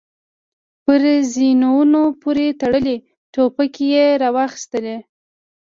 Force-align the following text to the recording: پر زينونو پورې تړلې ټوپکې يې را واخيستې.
پر 0.83 1.01
زينونو 1.33 2.01
پورې 2.21 2.47
تړلې 2.61 2.95
ټوپکې 3.33 3.85
يې 3.93 4.05
را 4.21 4.29
واخيستې. 4.35 4.95